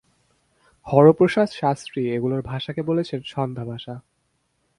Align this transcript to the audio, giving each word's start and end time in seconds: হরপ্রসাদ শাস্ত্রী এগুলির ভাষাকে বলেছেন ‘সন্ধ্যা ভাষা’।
হরপ্রসাদ 0.87 1.49
শাস্ত্রী 1.51 2.01
এগুলির 2.07 2.41
ভাষাকে 2.41 2.81
বলেছেন 2.83 3.19
‘সন্ধ্যা 3.25 3.65
ভাষা’। 3.65 3.95